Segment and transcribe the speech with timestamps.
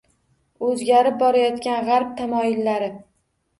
[0.67, 2.91] O‘zgarib borayotgan g‘arb tamoyillari